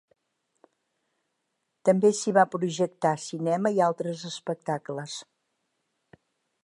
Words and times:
També 1.89 2.11
s'hi 2.21 2.33
va 2.37 2.45
projectar 2.55 3.13
cinema 3.27 3.75
i 3.77 3.85
altres 3.91 4.25
espectacles. 4.33 5.19